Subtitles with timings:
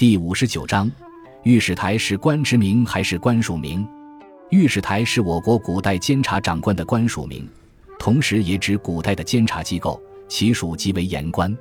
[0.00, 0.90] 第五十九章，
[1.42, 3.86] 御史台是官职名还是官署名？
[4.48, 7.46] 御史台是我国古代监察长官的官署名，
[7.98, 11.54] 同时也指古代的监察机构，其属即为言官。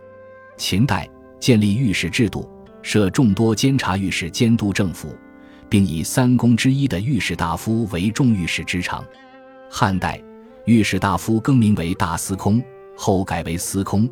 [0.55, 1.05] 秦代
[1.37, 2.49] 建立御史制度，
[2.81, 5.13] 设众多监察御史监督政府，
[5.67, 9.03] 并以三公之一的御史大夫为众御史之长。
[9.69, 10.17] 汉代
[10.63, 12.63] 御史大夫更名为大司空，
[12.95, 14.09] 后改为司空，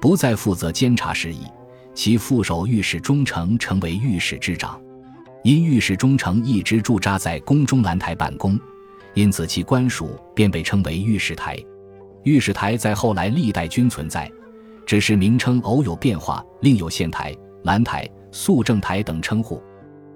[0.00, 1.42] 不再负责监察事宜。
[1.98, 4.80] 其副手御史中丞成为御史之长，
[5.42, 8.56] 因御史中丞一直驻扎在宫中兰台办公，
[9.14, 11.58] 因此其官署便被称为御史台。
[12.22, 14.30] 御史台在后来历代均存在，
[14.86, 19.60] 只是名称偶有变化，另有县台、兰台、肃政台等称呼。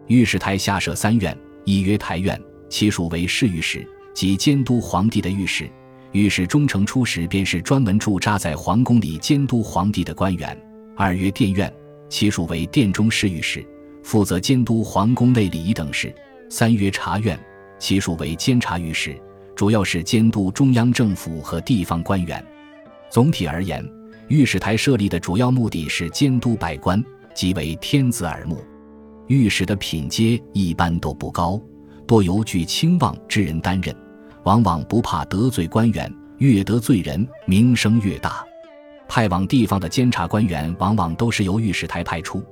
[0.07, 5.69] 御史台下设三院，一曰台院，其属为侍御史，即监督皇帝的御史。
[6.12, 10.57] 御史中丞初时便是专门驻扎在皇宫里监督皇帝的官员。
[10.95, 11.73] 二曰殿院，
[12.09, 13.64] 其属为殿中侍御史，
[14.02, 16.15] 负责监督皇宫内礼仪等事。
[16.51, 17.38] 三曰察院，
[17.79, 19.16] 其属为监察御史，
[19.57, 22.45] 主要是监督中央政府和地方官员。
[23.10, 23.82] 总体而言，
[24.29, 27.02] 御史台设立的主要目的是监督百官，
[27.34, 28.62] 即为天子耳目。
[29.29, 31.59] 御史的品阶一般都不高，
[32.06, 33.96] 多由具清望之人担任，
[34.45, 38.45] 往往不怕得罪官员，越得罪人，名声越大。
[39.15, 42.43] 派往地方的监察官员往往都是由御史台派出，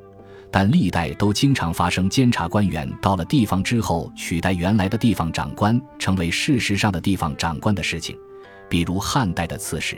[0.51, 8.15] 但历代都经常发生监察官员到了地方之后取代原来的地方长官，成为事实上的地方长官的事情。
[8.69, 9.97] 比如汉代的刺史、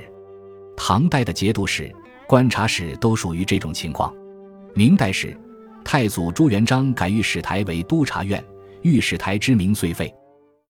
[0.77, 1.93] 唐代的节度使、
[2.29, 4.15] 观察使都属于这种情况。
[4.73, 5.37] 明代时，
[5.85, 8.41] 太祖朱元璋改御史台为督察院，
[8.83, 10.15] 御史台之名遂废。